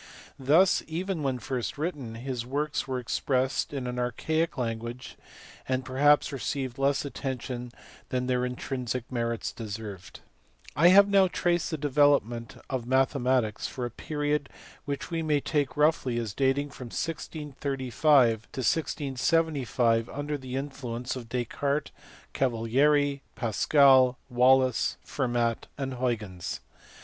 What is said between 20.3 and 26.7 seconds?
the influence of Descartes, Cavalieri, Pascal, Wallis, Fermat, and Huygens.